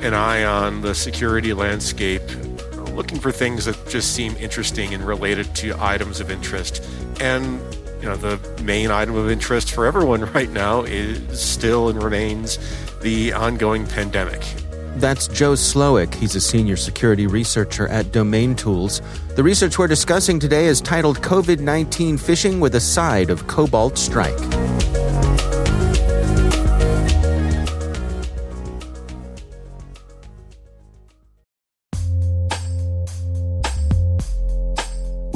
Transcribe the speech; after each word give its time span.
an 0.00 0.14
eye 0.14 0.44
on 0.44 0.80
the 0.82 0.94
security 0.94 1.52
landscape, 1.52 2.22
looking 2.92 3.18
for 3.18 3.32
things 3.32 3.64
that 3.64 3.76
just 3.88 4.14
seem 4.14 4.36
interesting 4.36 4.94
and 4.94 5.04
related 5.04 5.54
to 5.56 5.76
items 5.78 6.20
of 6.20 6.30
interest. 6.30 6.84
And 7.20 7.60
you 8.00 8.08
know, 8.08 8.16
the 8.16 8.62
main 8.62 8.90
item 8.90 9.16
of 9.16 9.30
interest 9.30 9.72
for 9.72 9.86
everyone 9.86 10.20
right 10.32 10.50
now 10.50 10.82
is 10.82 11.40
still 11.40 11.88
and 11.88 12.02
remains 12.02 12.58
the 13.00 13.32
ongoing 13.32 13.86
pandemic. 13.86 14.42
That's 14.96 15.28
Joe 15.28 15.52
Slowik. 15.52 16.12
He's 16.14 16.34
a 16.34 16.40
senior 16.40 16.76
security 16.76 17.28
researcher 17.28 17.86
at 17.88 18.06
DomainTools. 18.06 19.00
The 19.36 19.44
research 19.44 19.78
we're 19.78 19.86
discussing 19.86 20.40
today 20.40 20.66
is 20.66 20.80
titled 20.80 21.20
COVID 21.20 21.60
19 21.60 22.18
Phishing 22.18 22.58
with 22.58 22.74
a 22.74 22.80
Side 22.80 23.30
of 23.30 23.46
Cobalt 23.46 23.96
Strike. 23.96 24.57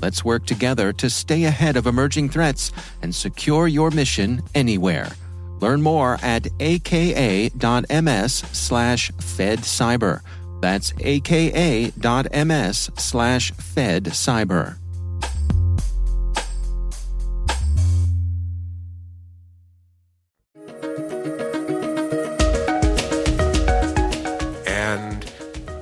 Let's 0.00 0.24
work 0.24 0.46
together 0.46 0.92
to 0.92 1.10
stay 1.10 1.44
ahead 1.44 1.76
of 1.76 1.86
emerging 1.86 2.28
threats 2.28 2.72
and 3.02 3.14
secure 3.14 3.66
your 3.66 3.90
mission 3.90 4.42
anywhere. 4.54 5.10
Learn 5.60 5.82
more 5.82 6.18
at 6.22 6.46
aka.ms 6.60 8.32
slash 8.52 9.10
fedcyber. 9.12 10.20
That's 10.60 10.92
aka.ms 11.00 12.90
slash 12.96 13.52
fedcyber. 13.52 14.76
And 24.66 25.32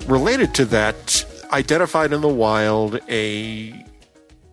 related 0.06 0.55
to 0.55 0.65
that, 0.66 1.25
identified 1.53 2.12
in 2.12 2.22
the 2.22 2.28
wild 2.28 2.99
a 3.09 3.84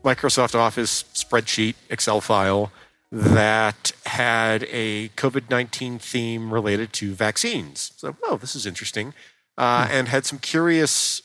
Microsoft 0.03 0.55
Office 0.55 1.03
spreadsheet, 1.13 1.75
Excel 1.89 2.21
file 2.21 2.71
that 3.11 3.91
had 4.07 4.63
a 4.69 5.09
COVID 5.09 5.49
19 5.49 5.99
theme 5.99 6.53
related 6.53 6.91
to 6.93 7.13
vaccines. 7.13 7.91
So, 7.95 8.15
oh, 8.23 8.37
this 8.37 8.55
is 8.55 8.65
interesting. 8.65 9.13
Uh, 9.55 9.87
and 9.91 10.07
had 10.07 10.25
some 10.25 10.39
curious 10.39 11.21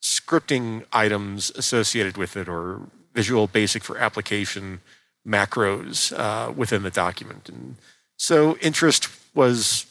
scripting 0.00 0.84
items 0.92 1.50
associated 1.56 2.16
with 2.16 2.36
it 2.36 2.48
or 2.48 2.82
Visual 3.12 3.48
Basic 3.48 3.82
for 3.82 3.98
application 3.98 4.80
macros 5.26 6.16
uh, 6.16 6.52
within 6.52 6.82
the 6.82 6.90
document. 6.90 7.48
And 7.48 7.76
so 8.16 8.56
interest 8.58 9.08
was 9.34 9.86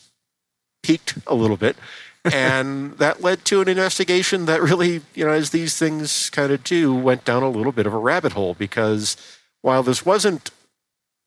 piqued 0.83 1.15
a 1.27 1.35
little 1.35 1.57
bit. 1.57 1.75
And 2.25 2.97
that 2.97 3.21
led 3.21 3.45
to 3.45 3.61
an 3.61 3.67
investigation 3.67 4.45
that 4.45 4.61
really, 4.61 5.01
you 5.15 5.25
know, 5.25 5.31
as 5.31 5.49
these 5.49 5.77
things 5.77 6.29
kind 6.29 6.51
of 6.51 6.63
do, 6.63 6.93
went 6.93 7.25
down 7.25 7.43
a 7.43 7.49
little 7.49 7.71
bit 7.71 7.87
of 7.87 7.93
a 7.93 7.97
rabbit 7.97 8.33
hole 8.33 8.53
because 8.53 9.17
while 9.61 9.83
this 9.83 10.05
wasn't, 10.05 10.51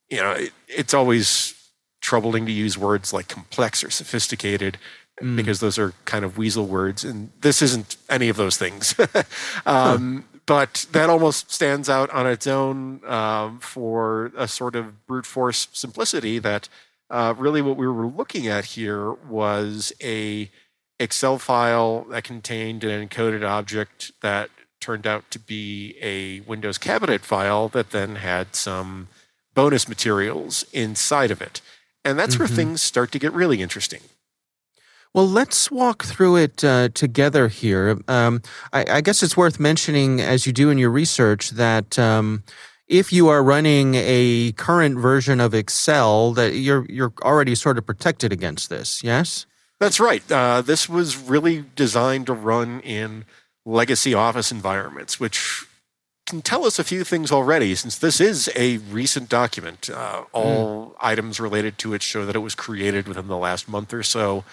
you 0.09 0.17
know, 0.17 0.31
it, 0.31 0.53
it's 0.67 0.93
always 0.93 1.53
troubling 2.01 2.45
to 2.45 2.51
use 2.51 2.77
words 2.77 3.11
like 3.11 3.27
complex 3.27 3.83
or 3.83 3.89
sophisticated 3.89 4.77
mm. 5.21 5.35
because 5.35 5.59
those 5.59 5.79
are 5.79 5.93
kind 6.05 6.23
of 6.23 6.37
weasel 6.37 6.65
words, 6.65 7.03
and 7.03 7.31
this 7.41 7.61
isn't 7.61 7.97
any 8.09 8.29
of 8.29 8.37
those 8.37 8.57
things. 8.57 8.95
um, 9.65 10.17
huh. 10.21 10.39
But 10.47 10.85
that 10.91 11.09
almost 11.09 11.51
stands 11.51 11.89
out 11.89 12.11
on 12.11 12.27
its 12.27 12.45
own 12.45 13.01
um, 13.07 13.57
for 13.59 14.31
a 14.37 14.47
sort 14.47 14.75
of 14.75 15.07
brute 15.07 15.25
force 15.25 15.67
simplicity 15.73 16.37
that 16.37 16.69
uh, 17.09 17.33
really 17.35 17.63
what 17.63 17.77
we 17.77 17.87
were 17.87 18.05
looking 18.05 18.47
at 18.47 18.65
here 18.65 19.11
was 19.11 19.91
a 20.03 20.51
Excel 20.99 21.37
file 21.37 22.05
that 22.05 22.23
contained 22.23 22.83
an 22.83 23.07
encoded 23.07 23.47
object 23.47 24.11
that 24.21 24.49
turned 24.79 25.07
out 25.07 25.29
to 25.31 25.39
be 25.39 25.95
a 26.01 26.41
Windows 26.41 26.77
cabinet 26.77 27.21
file 27.21 27.67
that 27.69 27.91
then 27.91 28.17
had 28.17 28.55
some 28.55 29.07
bonus 29.53 29.87
materials 29.89 30.65
inside 30.71 31.31
of 31.31 31.41
it. 31.41 31.61
And 32.03 32.19
that's 32.19 32.35
mm-hmm. 32.35 32.43
where 32.43 32.47
things 32.47 32.81
start 32.81 33.11
to 33.13 33.19
get 33.19 33.33
really 33.33 33.61
interesting. 33.61 34.01
Well, 35.13 35.27
let's 35.27 35.71
walk 35.71 36.03
through 36.03 36.35
it 36.35 36.63
uh, 36.63 36.89
together 36.89 37.47
here. 37.47 37.97
Um, 38.07 38.41
I, 38.73 38.85
I, 38.97 39.01
guess 39.01 39.23
it's 39.23 39.37
worth 39.37 39.61
mentioning, 39.61 40.19
as 40.19 40.45
you 40.45 40.51
do 40.51 40.69
in 40.69 40.77
your 40.77 40.89
research, 40.89 41.51
that 41.51 41.97
um, 41.97 42.43
if 42.89 43.13
you 43.13 43.29
are 43.29 43.41
running 43.41 43.95
a 43.95 44.51
current 44.57 44.97
version 44.97 45.39
of 45.39 45.53
Excel, 45.53 46.33
that 46.33 46.55
you're 46.55 46.85
you're 46.89 47.13
already 47.23 47.55
sort 47.55 47.77
of 47.77 47.85
protected 47.85 48.33
against 48.33 48.69
this. 48.69 49.03
Yes. 49.05 49.45
That's 49.79 49.99
right. 49.99 50.23
Uh, 50.31 50.61
this 50.61 50.87
was 50.87 51.17
really 51.17 51.65
designed 51.75 52.27
to 52.27 52.33
run 52.33 52.79
in 52.81 53.25
legacy 53.65 54.13
office 54.13 54.51
environments, 54.51 55.19
which 55.19 55.65
can 56.25 56.41
tell 56.41 56.65
us 56.65 56.79
a 56.79 56.83
few 56.83 57.03
things 57.03 57.31
already, 57.31 57.75
since 57.75 57.97
this 57.97 58.19
is 58.19 58.49
a 58.55 58.77
recent 58.77 59.29
document. 59.29 59.89
Uh, 59.89 60.23
all 60.31 60.87
mm. 60.87 60.95
items 60.99 61.39
related 61.39 61.77
to 61.79 61.93
it 61.93 62.01
show 62.01 62.25
that 62.25 62.35
it 62.35 62.39
was 62.39 62.55
created 62.55 63.07
within 63.07 63.27
the 63.27 63.37
last 63.37 63.67
month 63.67 63.93
or 63.93 64.01
so. 64.03 64.43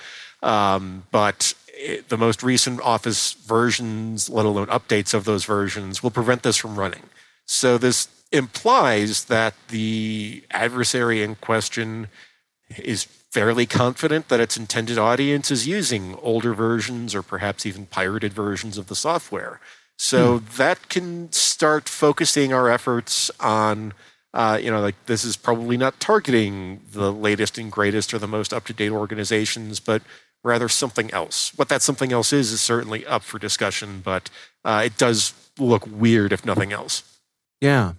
Um, 0.43 1.05
but 1.11 1.55
it, 1.69 2.09
the 2.09 2.19
most 2.19 2.43
recent 2.43 2.81
Office 2.83 3.33
versions, 3.33 4.29
let 4.29 4.45
alone 4.45 4.67
updates 4.67 5.15
of 5.15 5.25
those 5.25 5.45
versions, 5.45 6.03
will 6.03 6.11
prevent 6.11 6.43
this 6.43 6.57
from 6.57 6.79
running. 6.79 7.05
So 7.47 7.79
this 7.79 8.09
implies 8.33 9.27
that 9.27 9.55
the 9.69 10.43
adversary 10.51 11.23
in 11.23 11.37
question 11.37 12.09
is 12.77 13.07
fairly 13.33 13.67
confident 13.67 14.29
that 14.29 14.41
its 14.41 14.57
intended 14.57 14.99
audience 14.99 15.51
is 15.51 15.67
using 15.67 16.15
older 16.21 16.53
versions 16.53 17.15
or 17.15 17.23
perhaps 17.23 17.65
even 17.65 17.87
pirated 17.87 18.33
versions 18.33 18.77
of 18.77 18.89
the 18.89 18.95
software. 18.95 19.59
So 19.97 20.39
hmm. 20.39 20.47
that 20.57 20.89
can 20.89 21.33
start 21.33 21.89
focusing 21.89 22.53
our 22.53 22.71
efforts 22.71 23.31
on 23.41 23.95
uh, 24.35 24.59
you 24.63 24.71
know, 24.71 24.81
like 24.81 24.95
this 25.07 25.25
is 25.25 25.37
probably 25.37 25.77
not 25.77 26.01
targeting 26.01 26.81
the 26.93 27.13
latest 27.13 27.59
and 27.59 27.71
greatest 27.71 28.15
or 28.15 28.19
the 28.19 28.29
most 28.29 28.53
up 28.53 28.65
to 28.65 28.73
date 28.73 28.91
organizations, 28.91 29.79
but 29.79 30.03
rather 30.43 30.69
something 30.69 31.11
else. 31.13 31.53
What 31.57 31.69
that 31.69 31.83
something 31.83 32.13
else 32.13 32.33
is 32.33 32.51
is 32.51 32.61
certainly 32.61 33.05
up 33.07 33.23
for 33.23 33.39
discussion, 33.39 34.01
but 34.03 34.31
uh, 34.65 34.83
it 34.87 34.97
does 34.97 35.35
look 35.59 35.87
weird 35.87 36.33
if 36.33 36.47
nothing 36.47 36.73
else. 36.73 37.03
Yeah. 37.61 37.93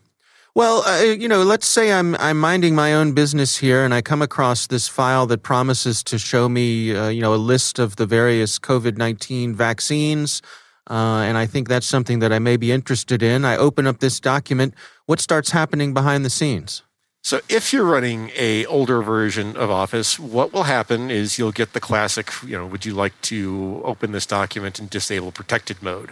Well, 0.55 0.83
uh, 0.83 1.01
you 1.01 1.27
know, 1.27 1.41
let's 1.41 1.65
say 1.65 1.91
I'm 1.91 2.15
I'm 2.17 2.39
minding 2.39 2.75
my 2.75 2.93
own 2.93 3.13
business 3.13 3.57
here, 3.57 3.83
and 3.83 3.91
I 3.91 4.03
come 4.03 4.21
across 4.21 4.67
this 4.67 4.87
file 4.87 5.25
that 5.27 5.41
promises 5.41 6.03
to 6.03 6.19
show 6.19 6.47
me, 6.47 6.95
uh, 6.95 7.09
you 7.09 7.21
know, 7.21 7.33
a 7.33 7.41
list 7.41 7.79
of 7.79 7.95
the 7.95 8.05
various 8.05 8.59
COVID 8.59 8.95
nineteen 8.95 9.55
vaccines, 9.55 10.43
uh, 10.91 11.25
and 11.25 11.39
I 11.39 11.47
think 11.47 11.67
that's 11.69 11.87
something 11.87 12.19
that 12.19 12.31
I 12.31 12.37
may 12.37 12.57
be 12.57 12.71
interested 12.71 13.23
in. 13.23 13.45
I 13.45 13.57
open 13.57 13.87
up 13.87 13.97
this 13.97 14.19
document. 14.19 14.75
What 15.07 15.19
starts 15.19 15.49
happening 15.49 15.91
behind 15.91 16.23
the 16.23 16.29
scenes? 16.29 16.83
So 17.23 17.39
if 17.49 17.73
you're 17.73 17.85
running 17.85 18.29
a 18.37 18.65
older 18.67 19.01
version 19.01 19.55
of 19.57 19.71
Office, 19.71 20.19
what 20.19 20.53
will 20.53 20.63
happen 20.63 21.09
is 21.09 21.39
you'll 21.39 21.53
get 21.53 21.71
the 21.71 21.79
classic, 21.79 22.29
you 22.45 22.57
know, 22.57 22.67
would 22.67 22.85
you 22.85 22.93
like 22.93 23.19
to 23.21 23.81
open 23.85 24.11
this 24.11 24.25
document 24.25 24.77
in 24.77 24.87
disable 24.87 25.31
protected 25.31 25.81
mode? 25.81 26.11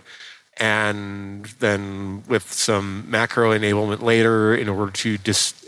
And 0.62 1.46
then 1.60 2.24
with 2.28 2.54
some 2.54 3.10
macro 3.10 3.50
enablement 3.50 4.04
later 4.04 4.56
in 4.56 4.70
order 4.70 4.92
to 4.92 5.18
dis- 5.18 5.68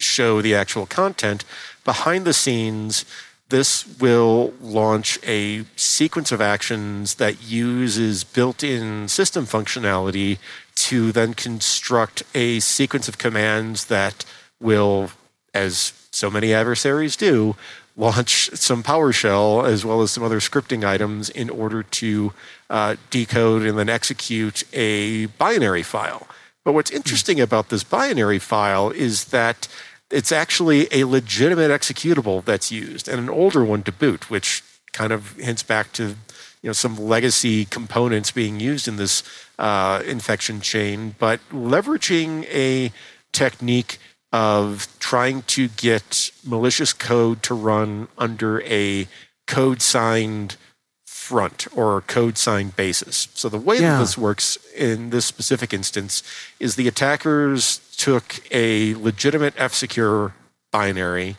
show 0.00 0.40
the 0.40 0.54
actual 0.54 0.86
content 0.86 1.44
behind 1.84 2.24
the 2.24 2.32
scenes 2.32 3.04
this 3.50 3.86
will 4.00 4.54
launch 4.62 5.18
a 5.24 5.62
sequence 5.76 6.32
of 6.32 6.40
actions 6.40 7.16
that 7.16 7.42
uses 7.42 8.24
built-in 8.24 9.06
system 9.06 9.44
functionality 9.44 10.38
to 10.74 11.12
then 11.12 11.34
construct 11.34 12.22
a 12.34 12.58
sequence 12.60 13.08
of 13.08 13.18
commands 13.18 13.84
that 13.84 14.24
will 14.58 15.10
as 15.52 15.92
so 16.10 16.30
many 16.30 16.54
adversaries 16.54 17.14
do 17.14 17.54
launch 17.96 18.50
some 18.54 18.82
PowerShell 18.82 19.66
as 19.66 19.84
well 19.84 20.02
as 20.02 20.10
some 20.10 20.24
other 20.24 20.40
scripting 20.40 20.84
items 20.84 21.28
in 21.28 21.50
order 21.50 21.82
to 21.82 22.32
uh, 22.70 22.96
decode 23.10 23.62
and 23.62 23.78
then 23.78 23.88
execute 23.88 24.64
a 24.72 25.26
binary 25.26 25.82
file. 25.82 26.26
But 26.64 26.72
what's 26.72 26.90
interesting 26.90 27.40
about 27.40 27.68
this 27.68 27.84
binary 27.84 28.38
file 28.38 28.90
is 28.90 29.26
that 29.26 29.68
it's 30.10 30.32
actually 30.32 30.88
a 30.92 31.04
legitimate 31.04 31.70
executable 31.70 32.44
that's 32.44 32.70
used 32.70 33.08
and 33.08 33.18
an 33.18 33.28
older 33.28 33.64
one 33.64 33.82
to 33.84 33.92
boot, 33.92 34.30
which 34.30 34.62
kind 34.92 35.12
of 35.12 35.32
hints 35.36 35.62
back 35.62 35.92
to 35.94 36.14
you 36.62 36.68
know 36.68 36.72
some 36.72 36.96
legacy 36.96 37.64
components 37.64 38.30
being 38.30 38.60
used 38.60 38.86
in 38.86 38.96
this 38.96 39.22
uh, 39.58 40.02
infection 40.06 40.60
chain, 40.60 41.14
but 41.18 41.40
leveraging 41.50 42.46
a 42.50 42.92
technique 43.32 43.98
of 44.32 44.88
trying 44.98 45.42
to 45.42 45.68
get 45.68 46.30
malicious 46.44 46.92
code 46.92 47.42
to 47.42 47.54
run 47.54 48.08
under 48.16 48.62
a 48.62 49.06
code 49.46 49.82
signed 49.82 50.56
front 51.04 51.66
or 51.76 52.00
code 52.02 52.38
signed 52.38 52.74
basis. 52.74 53.28
So 53.34 53.48
the 53.48 53.58
way 53.58 53.76
yeah. 53.76 53.92
that 53.92 54.00
this 54.00 54.18
works 54.18 54.58
in 54.74 55.10
this 55.10 55.26
specific 55.26 55.72
instance 55.72 56.22
is 56.58 56.76
the 56.76 56.88
attackers 56.88 57.78
took 57.96 58.42
a 58.50 58.94
legitimate 58.94 59.54
F-Secure 59.56 60.34
binary 60.72 61.36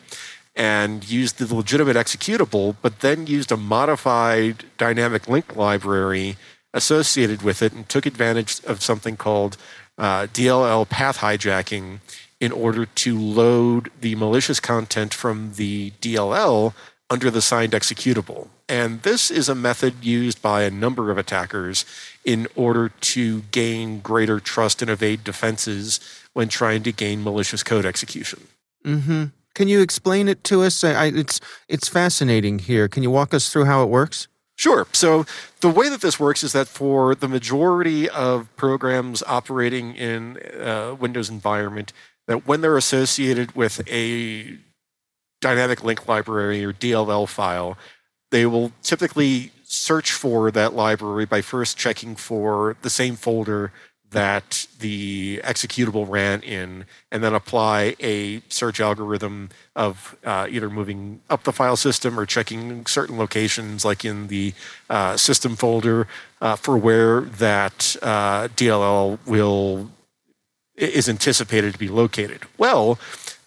and 0.56 1.08
used 1.08 1.38
the 1.38 1.54
legitimate 1.54 1.96
executable, 1.96 2.76
but 2.80 3.00
then 3.00 3.26
used 3.26 3.50
a 3.50 3.56
modified 3.56 4.64
dynamic 4.78 5.28
link 5.28 5.56
library 5.56 6.36
associated 6.72 7.42
with 7.42 7.60
it 7.60 7.72
and 7.72 7.88
took 7.88 8.06
advantage 8.06 8.62
of 8.64 8.82
something 8.82 9.16
called 9.16 9.56
uh, 9.98 10.26
DLL 10.26 10.88
path 10.88 11.18
hijacking 11.18 11.98
in 12.44 12.52
order 12.52 12.84
to 12.84 13.18
load 13.18 13.90
the 14.02 14.14
malicious 14.16 14.60
content 14.60 15.14
from 15.14 15.52
the 15.54 15.92
DLL 16.02 16.74
under 17.08 17.30
the 17.30 17.40
signed 17.40 17.72
executable. 17.72 18.48
And 18.68 19.00
this 19.00 19.30
is 19.30 19.48
a 19.48 19.54
method 19.54 20.04
used 20.04 20.42
by 20.42 20.62
a 20.62 20.70
number 20.70 21.10
of 21.10 21.16
attackers 21.16 21.86
in 22.22 22.46
order 22.54 22.90
to 22.90 23.40
gain 23.50 24.00
greater 24.00 24.40
trust 24.40 24.82
and 24.82 24.90
evade 24.90 25.24
defenses 25.24 26.00
when 26.34 26.48
trying 26.48 26.82
to 26.82 26.92
gain 26.92 27.24
malicious 27.24 27.62
code 27.62 27.86
execution. 27.86 28.46
Mm-hmm. 28.84 29.24
Can 29.54 29.68
you 29.68 29.80
explain 29.80 30.28
it 30.28 30.44
to 30.44 30.62
us? 30.64 30.84
I, 30.84 31.06
it's 31.06 31.40
it's 31.66 31.88
fascinating 31.88 32.58
here. 32.58 32.88
Can 32.88 33.02
you 33.02 33.10
walk 33.10 33.32
us 33.32 33.48
through 33.50 33.64
how 33.64 33.82
it 33.82 33.88
works? 33.88 34.28
Sure. 34.56 34.86
So 34.92 35.24
the 35.60 35.70
way 35.70 35.88
that 35.88 36.00
this 36.00 36.20
works 36.20 36.44
is 36.44 36.52
that 36.52 36.68
for 36.68 37.14
the 37.14 37.28
majority 37.28 38.08
of 38.10 38.54
programs 38.56 39.22
operating 39.26 39.94
in 39.94 40.38
a 40.52 40.90
uh, 40.90 40.94
Windows 40.94 41.30
environment, 41.30 41.92
that 42.26 42.46
when 42.46 42.60
they're 42.60 42.76
associated 42.76 43.54
with 43.54 43.86
a 43.88 44.58
dynamic 45.40 45.84
link 45.84 46.08
library 46.08 46.64
or 46.64 46.72
DLL 46.72 47.28
file, 47.28 47.76
they 48.30 48.46
will 48.46 48.72
typically 48.82 49.50
search 49.64 50.12
for 50.12 50.50
that 50.50 50.74
library 50.74 51.24
by 51.24 51.40
first 51.40 51.76
checking 51.76 52.16
for 52.16 52.76
the 52.82 52.90
same 52.90 53.16
folder 53.16 53.72
that 54.14 54.66
the 54.78 55.40
executable 55.44 56.08
ran 56.08 56.40
in, 56.42 56.86
and 57.12 57.22
then 57.22 57.34
apply 57.34 57.94
a 58.00 58.40
search 58.48 58.80
algorithm 58.80 59.50
of 59.76 60.16
uh, 60.24 60.46
either 60.48 60.70
moving 60.70 61.20
up 61.28 61.42
the 61.42 61.52
file 61.52 61.76
system 61.76 62.18
or 62.18 62.24
checking 62.24 62.86
certain 62.86 63.18
locations, 63.18 63.84
like 63.84 64.04
in 64.04 64.28
the 64.28 64.54
uh, 64.88 65.16
system 65.16 65.56
folder, 65.56 66.06
uh, 66.40 66.56
for 66.56 66.78
where 66.78 67.22
that 67.22 67.96
uh, 68.02 68.48
DLL 68.48 69.18
will 69.26 69.90
is 70.76 71.08
anticipated 71.08 71.72
to 71.72 71.78
be 71.78 71.88
located. 71.88 72.42
Well, 72.58 72.98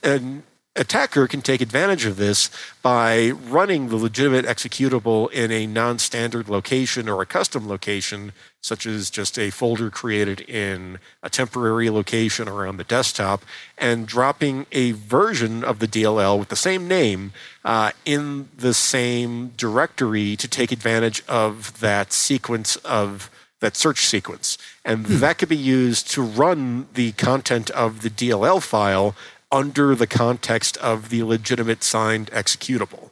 an 0.04 0.44
attacker 0.78 1.28
can 1.28 1.42
take 1.42 1.60
advantage 1.60 2.06
of 2.06 2.18
this 2.18 2.50
by 2.82 3.32
running 3.32 3.90
the 3.90 3.96
legitimate 3.96 4.46
executable 4.46 5.32
in 5.32 5.52
a 5.52 5.66
non-standard 5.66 6.48
location 6.48 7.10
or 7.10 7.22
a 7.22 7.26
custom 7.26 7.68
location, 7.68 8.32
such 8.62 8.86
as 8.86 9.10
just 9.10 9.38
a 9.40 9.50
folder 9.50 9.90
created 9.90 10.42
in 10.42 11.00
a 11.24 11.30
temporary 11.30 11.90
location 11.90 12.48
or 12.48 12.68
on 12.68 12.78
the 12.78 12.84
desktop, 12.84 13.44
and 13.78 14.08
dropping 14.08 14.66
a 14.72 14.92
version 14.92 15.64
of 15.64 15.80
the 15.80 15.88
DLL 15.88 16.38
with 16.38 16.50
the 16.50 16.56
same 16.56 16.88
name 16.88 17.34
uh, 17.66 17.92
in 18.06 18.50
the 18.56 18.74
same 18.74 19.50
directory 19.58 20.36
to 20.36 20.48
take 20.48 20.72
advantage 20.72 21.24
of 21.28 21.80
that 21.80 22.14
sequence 22.14 22.76
of 22.78 23.30
that 23.60 23.76
search 23.76 24.06
sequence. 24.06 24.58
And 24.88 25.06
hmm. 25.06 25.20
that 25.20 25.38
could 25.38 25.50
be 25.50 25.58
used 25.58 26.10
to 26.12 26.22
run 26.24 26.88
the 26.94 27.12
content 27.12 27.70
of 27.72 28.02
the 28.02 28.10
DLL 28.10 28.64
file 28.64 29.16
under 29.52 29.94
the 29.94 30.08
context 30.08 30.78
of 30.78 31.10
the 31.10 31.24
legitimate 31.24 31.84
signed 31.84 32.32
executable. 32.32 33.12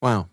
Wow. 0.00 0.28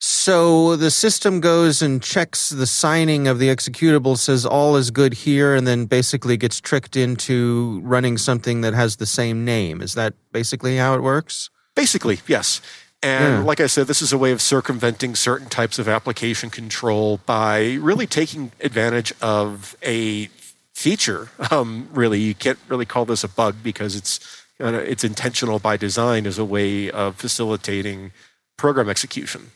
So 0.00 0.76
the 0.76 0.90
system 0.90 1.40
goes 1.40 1.80
and 1.80 2.02
checks 2.02 2.50
the 2.50 2.66
signing 2.66 3.26
of 3.28 3.38
the 3.38 3.48
executable, 3.48 4.18
says 4.18 4.44
all 4.44 4.76
is 4.76 4.90
good 4.90 5.14
here, 5.14 5.54
and 5.54 5.66
then 5.66 5.86
basically 5.86 6.36
gets 6.36 6.60
tricked 6.60 6.96
into 6.96 7.80
running 7.82 8.18
something 8.18 8.60
that 8.62 8.74
has 8.74 8.96
the 8.96 9.06
same 9.06 9.44
name. 9.44 9.80
Is 9.80 9.94
that 9.94 10.14
basically 10.32 10.76
how 10.76 10.94
it 10.94 11.02
works? 11.02 11.48
Basically, 11.74 12.20
yes. 12.26 12.60
And 13.04 13.34
yeah. 13.34 13.42
like 13.42 13.60
I 13.60 13.66
said, 13.66 13.86
this 13.86 14.00
is 14.00 14.14
a 14.14 14.18
way 14.18 14.32
of 14.32 14.40
circumventing 14.40 15.14
certain 15.14 15.50
types 15.50 15.78
of 15.78 15.88
application 15.88 16.48
control 16.48 17.18
by 17.26 17.74
really 17.74 18.06
taking 18.06 18.50
advantage 18.60 19.12
of 19.20 19.76
a 19.82 20.30
feature. 20.72 21.28
Um, 21.50 21.88
really, 21.92 22.18
you 22.20 22.34
can't 22.34 22.58
really 22.66 22.86
call 22.86 23.04
this 23.04 23.22
a 23.22 23.28
bug 23.28 23.56
because 23.62 23.94
it's 23.94 24.42
it's 24.58 25.04
intentional 25.04 25.58
by 25.58 25.76
design 25.76 26.26
as 26.26 26.38
a 26.38 26.44
way 26.44 26.90
of 26.90 27.16
facilitating 27.16 28.12
program 28.56 28.88
execution. 28.88 29.50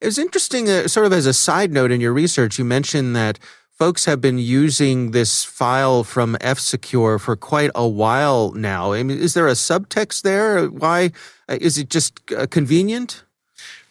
It 0.00 0.06
was 0.06 0.18
interesting, 0.18 0.68
uh, 0.68 0.86
sort 0.86 1.06
of 1.06 1.12
as 1.14 1.24
a 1.24 1.32
side 1.32 1.72
note 1.72 1.90
in 1.90 2.00
your 2.00 2.12
research, 2.12 2.58
you 2.58 2.64
mentioned 2.64 3.16
that 3.16 3.38
folks 3.78 4.06
have 4.06 4.20
been 4.20 4.38
using 4.38 5.12
this 5.12 5.44
file 5.44 6.02
from 6.02 6.36
F 6.40 6.58
Secure 6.58 7.18
for 7.18 7.36
quite 7.36 7.70
a 7.74 7.86
while 7.86 8.52
now. 8.52 8.92
I 8.92 9.02
mean, 9.02 9.18
is 9.18 9.34
there 9.34 9.46
a 9.46 9.52
subtext 9.52 10.22
there? 10.22 10.66
Why 10.66 11.12
uh, 11.48 11.58
is 11.60 11.78
it 11.78 11.88
just 11.88 12.20
uh, 12.32 12.46
convenient? 12.46 13.22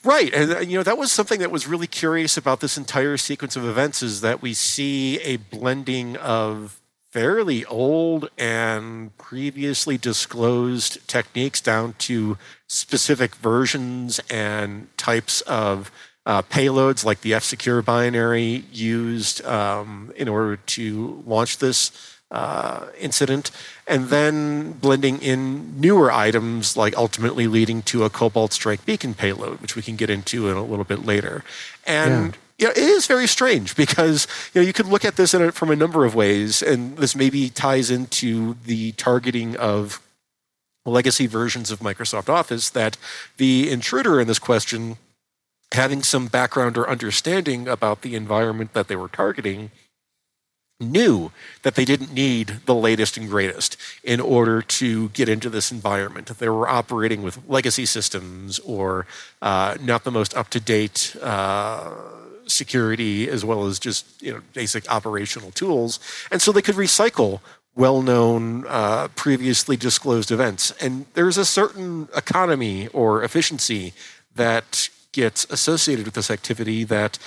Right, 0.03 0.33
and 0.33 0.53
uh, 0.53 0.59
you 0.59 0.77
know 0.77 0.83
that 0.83 0.97
was 0.97 1.11
something 1.11 1.39
that 1.39 1.51
was 1.51 1.67
really 1.67 1.87
curious 1.87 2.37
about 2.37 2.59
this 2.59 2.77
entire 2.77 3.17
sequence 3.17 3.55
of 3.55 3.65
events 3.65 4.03
is 4.03 4.21
that 4.21 4.41
we 4.41 4.53
see 4.53 5.19
a 5.21 5.37
blending 5.37 6.17
of 6.17 6.79
fairly 7.09 7.65
old 7.65 8.29
and 8.37 9.17
previously 9.17 9.97
disclosed 9.97 11.05
techniques 11.07 11.61
down 11.61 11.93
to 11.97 12.37
specific 12.67 13.33
versions 13.35 14.19
and 14.29 14.87
types 14.97 15.41
of 15.41 15.89
uh, 16.27 16.41
payloads 16.41 17.05
like 17.05 17.21
the 17.21 17.33
F-Secure 17.33 17.81
binary 17.81 18.65
used 18.71 19.43
um, 19.45 20.11
in 20.17 20.27
order 20.27 20.57
to 20.57 21.23
launch 21.25 21.57
this 21.59 21.89
uh, 22.29 22.87
incident, 22.99 23.49
and 23.87 24.09
then 24.09 24.73
blending 24.73 25.21
in 25.21 25.79
newer 25.79 26.11
items 26.11 26.75
like 26.75 26.97
ultimately 26.97 27.47
leading 27.47 27.81
to 27.81 28.03
a 28.03 28.09
Cobalt 28.09 28.51
Strike 28.51 28.85
beacon 28.85 29.13
payload, 29.13 29.61
which 29.61 29.77
we 29.77 29.81
can 29.81 29.95
get 29.95 30.09
into 30.09 30.49
in 30.49 30.57
a 30.57 30.63
little 30.63 30.83
bit 30.83 31.05
later. 31.05 31.45
And 31.85 32.37
you 32.59 32.65
know, 32.65 32.71
it 32.71 32.77
is 32.77 33.07
very 33.07 33.27
strange 33.27 33.77
because 33.77 34.27
you 34.53 34.59
know 34.59 34.67
you 34.67 34.73
could 34.73 34.87
look 34.87 35.05
at 35.05 35.15
this 35.15 35.33
a, 35.33 35.53
from 35.53 35.71
a 35.71 35.77
number 35.77 36.03
of 36.03 36.13
ways, 36.13 36.61
and 36.61 36.97
this 36.97 37.15
maybe 37.15 37.49
ties 37.49 37.89
into 37.89 38.57
the 38.65 38.91
targeting 38.93 39.55
of 39.55 40.01
legacy 40.85 41.27
versions 41.27 41.71
of 41.71 41.79
Microsoft 41.79 42.27
Office. 42.27 42.69
That 42.69 42.97
the 43.37 43.71
intruder 43.71 44.19
in 44.19 44.27
this 44.27 44.39
question, 44.39 44.97
having 45.73 46.03
some 46.03 46.27
background 46.27 46.77
or 46.77 46.89
understanding 46.89 47.67
about 47.67 48.01
the 48.01 48.15
environment 48.15 48.73
that 48.73 48.87
they 48.87 48.95
were 48.95 49.09
targeting, 49.09 49.71
knew 50.79 51.31
that 51.63 51.75
they 51.75 51.85
didn't 51.85 52.13
need 52.13 52.59
the 52.65 52.75
latest 52.75 53.17
and 53.17 53.29
greatest 53.29 53.77
in 54.03 54.19
order 54.19 54.61
to 54.61 55.09
get 55.09 55.27
into 55.27 55.49
this 55.49 55.71
environment. 55.71 56.27
They 56.27 56.49
were 56.49 56.67
operating 56.67 57.23
with 57.23 57.39
legacy 57.47 57.85
systems 57.85 58.59
or 58.59 59.07
uh, 59.41 59.77
not 59.81 60.03
the 60.03 60.11
most 60.11 60.35
up 60.35 60.49
to 60.49 60.59
date. 60.59 61.15
Uh, 61.21 61.91
security 62.49 63.29
as 63.29 63.43
well 63.43 63.65
as 63.65 63.77
just 63.77 64.21
you 64.21 64.31
know 64.33 64.39
basic 64.53 64.89
operational 64.89 65.51
tools, 65.51 65.99
and 66.31 66.41
so 66.41 66.53
they 66.53 66.61
could 66.61 66.75
recycle 66.75 67.41
well-known 67.75 68.65
uh, 68.67 69.07
previously 69.15 69.77
disclosed 69.77 70.31
events. 70.31 70.71
And 70.81 71.05
there's 71.13 71.37
a 71.37 71.45
certain 71.45 72.07
economy 72.15 72.87
or 72.87 73.23
efficiency 73.23 73.93
that 74.33 74.89
gets 75.17 75.47
associated 75.49 76.05
with 76.05 76.13
this 76.13 76.29
activity 76.29 76.83
that 76.83 77.17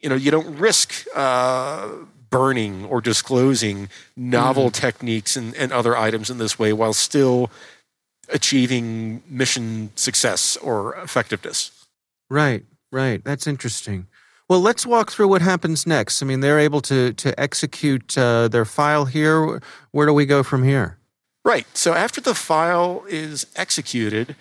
you 0.00 0.08
know 0.10 0.18
you 0.24 0.30
don't 0.30 0.50
risk 0.58 1.06
uh, 1.14 1.88
burning 2.30 2.84
or 2.84 3.00
disclosing 3.00 3.88
novel 4.16 4.68
mm. 4.68 4.72
techniques 4.72 5.34
and, 5.34 5.56
and 5.56 5.72
other 5.72 5.96
items 5.96 6.28
in 6.30 6.36
this 6.38 6.58
way 6.58 6.72
while 6.74 6.92
still 6.92 7.50
achieving 8.30 9.22
mission 9.26 9.90
success 9.94 10.58
or 10.58 10.94
effectiveness. 10.96 11.70
Right, 12.28 12.64
right. 12.92 13.24
That's 13.24 13.46
interesting. 13.46 14.06
Well, 14.50 14.60
let's 14.60 14.84
walk 14.84 15.10
through 15.10 15.28
what 15.28 15.42
happens 15.42 15.86
next. 15.86 16.22
I 16.22 16.26
mean, 16.26 16.40
they're 16.40 16.64
able 16.68 16.82
to 16.82 17.12
to 17.24 17.28
execute 17.40 18.16
uh, 18.18 18.48
their 18.48 18.66
file 18.66 19.06
here. 19.06 19.60
Where 19.92 20.06
do 20.06 20.12
we 20.12 20.26
go 20.26 20.42
from 20.42 20.62
here? 20.64 20.98
Right. 21.44 21.66
So 21.72 21.94
after 21.94 22.20
the 22.20 22.34
file 22.34 23.04
is 23.08 23.46
executed, 23.56 24.36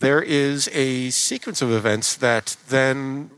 there 0.00 0.22
is 0.22 0.68
a 0.72 1.10
sequence 1.10 1.62
of 1.62 1.70
events 1.70 2.16
that 2.16 2.56
then 2.68 3.30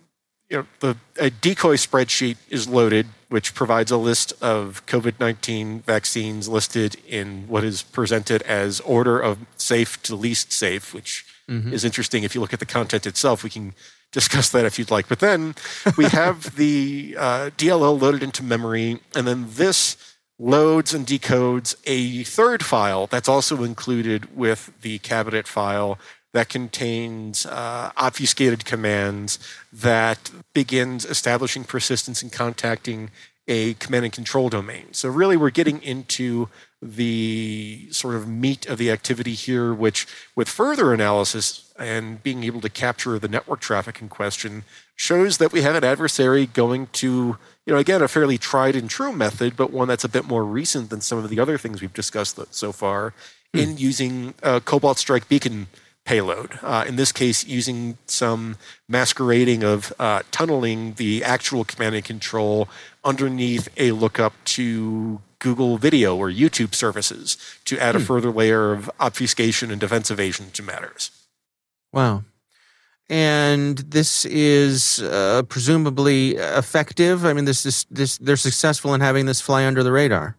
you 0.49 0.59
know 0.59 0.67
the 0.81 0.97
a 1.19 1.31
decoy 1.31 1.77
spreadsheet 1.77 2.37
is 2.49 2.69
loaded, 2.69 3.07
which 3.29 3.55
provides 3.55 3.91
a 3.91 3.97
list 3.97 4.33
of 4.41 4.85
COVID 4.87 5.19
nineteen 5.21 5.81
vaccines 5.81 6.49
listed 6.49 6.97
in 7.07 7.49
what 7.49 7.65
is 7.65 7.83
presented 7.83 8.43
as 8.43 8.81
order 8.81 9.19
of 9.19 9.39
safe 9.57 10.03
to 10.05 10.15
least 10.15 10.53
safe, 10.53 10.95
which 10.95 11.25
mm-hmm. 11.49 11.73
is 11.73 11.85
interesting. 11.85 12.23
If 12.23 12.35
you 12.35 12.41
look 12.41 12.53
at 12.53 12.61
the 12.61 12.67
content 12.67 13.07
itself, 13.07 13.43
we 13.43 13.51
can 13.51 13.75
discuss 14.13 14.51
that 14.51 14.65
if 14.65 14.79
you'd 14.79 14.91
like. 14.91 15.09
But 15.09 15.21
then 15.21 15.55
we 15.97 16.05
have 16.07 16.55
the 16.63 17.17
uh, 17.19 17.51
DLL 17.57 18.01
loaded 18.01 18.23
into 18.23 18.43
memory, 18.43 19.01
and 19.15 19.27
then 19.27 19.47
this 19.49 19.97
loads 20.39 20.93
and 20.93 21.07
decodes 21.07 21.75
a 21.87 22.25
third 22.25 22.65
file 22.65 23.07
that's 23.07 23.29
also 23.29 23.63
included 23.63 24.37
with 24.37 24.73
the 24.81 24.99
cabinet 24.99 25.47
file 25.47 25.99
that 26.33 26.49
contains 26.49 27.47
uh, 27.47 27.93
obfuscated 27.97 28.65
commands 28.65 29.39
that 29.73 30.31
begins 30.55 31.05
establishing 31.05 31.65
persistence 31.65 32.23
and 32.23 32.33
contacting 32.33 33.11
a 33.49 33.75
command 33.75 34.05
and 34.05 34.13
control 34.13 34.49
domain. 34.49 34.87
So 34.93 35.09
really, 35.09 35.37
we're 35.37 35.51
getting 35.51 35.83
into 35.83 36.49
the 36.81 37.89
sort 37.91 38.15
of 38.15 38.27
meat 38.27 38.67
of 38.67 38.79
the 38.79 38.91
activity 38.91 39.35
here, 39.35 39.75
which, 39.75 40.07
with 40.35 40.49
further 40.49 40.93
analysis 40.93 41.73
and 41.79 42.23
being 42.23 42.45
able 42.45 42.61
to 42.61 42.69
capture 42.69 43.19
the 43.19 43.29
network 43.29 43.61
traffic 43.61 44.01
in 44.01 44.09
question, 44.09 44.65
shows 44.97 45.39
that 45.39 45.53
we 45.53 45.63
have 45.63 45.75
an 45.75 45.85
adversary 45.85 46.47
going 46.47 46.87
to, 46.93 47.37
you 47.67 47.73
know, 47.73 47.77
again, 47.77 48.03
a 48.03 48.09
fairly 48.09 48.39
tried 48.39 48.77
and 48.77 48.89
true 48.89 49.13
method, 49.13 49.57
but 49.57 49.73
one 49.73 49.89
that's 49.89 50.05
a 50.05 50.09
bit 50.09 50.27
more 50.27 50.45
recent 50.45 50.91
than 50.91 51.01
some 51.01 51.19
of 51.19 51.29
the 51.29 51.41
other 51.41 51.59
things 51.59 51.81
we've 51.81 51.93
discussed 51.93 52.39
so 52.55 52.73
far 52.73 53.13
hmm. 53.53 53.61
in 53.61 53.79
using 53.79 54.35
a 54.43 54.61
Cobalt 54.61 54.99
Strike 54.99 55.29
beacon 55.29 55.67
payload. 56.05 56.59
Uh, 56.63 56.85
in 56.87 56.97
this 56.97 57.13
case, 57.13 57.47
using 57.47 57.97
some 58.07 58.57
masquerading 58.89 59.63
of 59.63 59.93
uh, 59.99 60.23
tunneling 60.31 60.95
the 60.95 61.23
actual 61.23 61.65
command 61.65 61.95
and 61.95 62.05
control 62.05 62.69
underneath 63.05 63.69
a 63.77 63.93
lookup 63.93 64.33
to 64.45 65.21
Google 65.39 65.79
Video 65.79 66.17
or 66.17 66.31
YouTube 66.31 66.75
services 66.75 67.37
to 67.65 67.79
add 67.79 67.97
a 67.97 67.99
hmm. 67.99 68.05
further 68.05 68.31
layer 68.31 68.73
of 68.73 68.91
obfuscation 69.01 69.71
and 69.71 69.81
defense 69.81 70.11
evasion 70.11 70.51
to 70.53 70.63
matters. 70.63 71.11
Wow. 71.93 72.25
And 73.09 73.79
this 73.79 74.25
is 74.25 75.03
uh, 75.03 75.43
presumably 75.49 76.37
effective. 76.37 77.27
I 77.27 77.33
mean, 77.33 77.45
this, 77.45 77.63
this, 77.63 77.85
this, 77.91 78.17
they're 78.19 78.37
successful 78.37 78.95
in 78.95 79.01
having 79.01 79.27
this 79.27 79.41
fly 79.41 79.67
under 79.67 79.83
the 79.83 79.93
radar. 79.93 80.37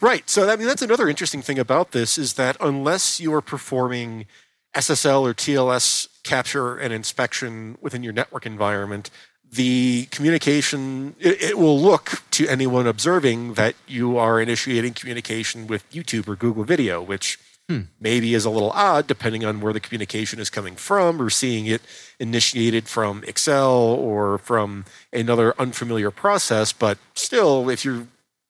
Right. 0.00 0.28
So, 0.28 0.48
I 0.48 0.56
mean, 0.56 0.66
that's 0.66 0.82
another 0.82 1.08
interesting 1.08 1.42
thing 1.42 1.58
about 1.58 1.92
this 1.92 2.18
is 2.18 2.34
that 2.34 2.56
unless 2.60 3.18
you 3.18 3.32
are 3.34 3.40
performing 3.40 4.26
SSL 4.74 5.22
or 5.22 5.34
TLS 5.34 6.08
capture 6.22 6.76
and 6.76 6.92
inspection 6.92 7.76
within 7.80 8.02
your 8.02 8.12
network 8.12 8.46
environment, 8.46 9.10
the 9.50 10.06
communication, 10.06 11.14
it, 11.20 11.42
it, 11.42 11.58
will 11.58 11.78
look 11.78 12.22
to 12.30 12.48
anyone 12.48 12.86
observing 12.86 13.54
that 13.54 13.74
you 13.86 14.16
are 14.16 14.40
initiating 14.40 14.94
communication 14.94 15.66
with 15.66 15.88
YouTube 15.90 16.26
or 16.26 16.36
Google 16.36 16.64
Video, 16.64 17.02
which 17.02 17.38
hmm. 17.68 17.82
maybe 18.00 18.32
is 18.32 18.46
a 18.46 18.50
little 18.50 18.70
odd 18.70 19.06
depending 19.06 19.44
on 19.44 19.60
where 19.60 19.74
the 19.74 19.80
communication 19.80 20.40
is 20.40 20.48
coming 20.48 20.74
from 20.74 21.20
or 21.20 21.28
seeing 21.28 21.66
it 21.66 21.82
initiated 22.18 22.88
from 22.88 23.22
Excel 23.24 23.76
or 23.76 24.38
from 24.38 24.86
another 25.12 25.54
unfamiliar 25.58 26.10
process. 26.10 26.72
But 26.72 26.96
still, 27.14 27.68
if 27.68 27.84
you're 27.84 28.06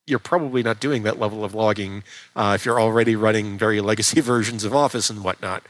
you're 0.07 0.19
probably 0.19 0.63
not 0.63 0.81
doing 0.81 1.05
that 1.05 1.19
level 1.19 1.45
of 1.45 1.55
logging 1.55 2.03
uh, 2.35 2.53
if 2.57 2.65
you're 2.65 2.81
already 2.81 3.15
running 3.15 3.57
very 3.57 3.81
legacy 3.81 4.21
versions 4.33 4.65
of 4.65 4.75
Office 4.75 5.11
and 5.11 5.25
whatnot. 5.25 5.63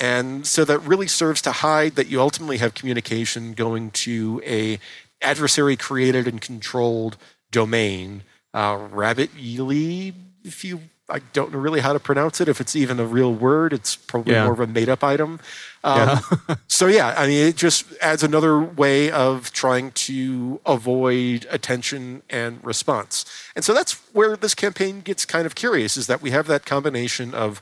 And 0.00 0.46
so 0.46 0.64
that 0.64 0.78
really 0.78 1.06
serves 1.06 1.42
to 1.42 1.52
hide 1.52 1.94
that 1.96 2.08
you 2.08 2.20
ultimately 2.20 2.58
have 2.58 2.74
communication 2.74 3.52
going 3.52 3.90
to 3.92 4.42
a 4.46 4.78
adversary 5.22 5.76
created 5.76 6.26
and 6.26 6.40
controlled 6.40 7.18
domain. 7.50 8.22
Uh, 8.54 8.88
Rabbit 8.90 9.30
Ely, 9.38 10.12
if 10.42 10.64
you 10.64 10.80
I 11.10 11.20
don't 11.32 11.52
know 11.52 11.58
really 11.58 11.80
how 11.80 11.92
to 11.92 12.00
pronounce 12.00 12.40
it. 12.40 12.48
If 12.48 12.60
it's 12.60 12.76
even 12.76 13.00
a 13.00 13.04
real 13.04 13.34
word, 13.34 13.72
it's 13.72 13.96
probably 13.96 14.34
yeah. 14.34 14.44
more 14.44 14.52
of 14.52 14.60
a 14.60 14.66
made 14.66 14.88
up 14.88 15.02
item. 15.02 15.40
Um, 15.82 16.20
yeah. 16.48 16.54
so, 16.68 16.86
yeah, 16.86 17.14
I 17.16 17.26
mean, 17.26 17.46
it 17.46 17.56
just 17.56 17.84
adds 18.00 18.22
another 18.22 18.58
way 18.58 19.10
of 19.10 19.52
trying 19.52 19.90
to 19.92 20.60
avoid 20.64 21.46
attention 21.50 22.22
and 22.30 22.62
response. 22.64 23.24
And 23.56 23.64
so 23.64 23.74
that's 23.74 23.94
where 24.12 24.36
this 24.36 24.54
campaign 24.54 25.00
gets 25.00 25.26
kind 25.26 25.46
of 25.46 25.54
curious 25.54 25.96
is 25.96 26.06
that 26.06 26.22
we 26.22 26.30
have 26.30 26.46
that 26.46 26.64
combination 26.64 27.34
of 27.34 27.60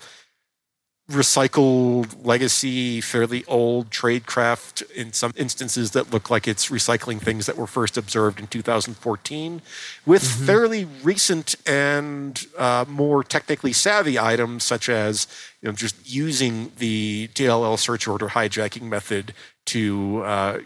recycled 1.11 2.25
legacy, 2.25 3.01
fairly 3.01 3.43
old 3.47 3.89
tradecraft 3.91 4.89
in 4.93 5.13
some 5.13 5.33
instances 5.37 5.93
that 5.93 6.13
look 6.13 6.29
like 6.29 6.47
it's 6.47 6.69
recycling 6.69 7.19
things 7.19 7.47
that 7.47 7.57
were 7.57 7.67
first 7.67 7.97
observed 7.97 8.39
in 8.39 8.47
2014, 8.47 9.63
with 10.05 10.23
mm-hmm. 10.23 10.47
fairly 10.47 10.85
recent 11.03 11.55
and 11.67 12.47
uh, 12.59 12.85
more 12.87 13.25
technically 13.25 13.73
savvy 13.73 14.19
items 14.19 14.65
such 14.65 14.91
as 14.91 15.27
you 15.63 15.69
know, 15.69 15.73
just 15.73 15.97
using 16.09 16.73
the 16.77 17.29
DLL 17.29 17.79
search 17.79 18.07
order 18.07 18.29
hijacking 18.29 18.83
method 18.83 19.33
to 19.65 20.23
uh, 20.25 20.59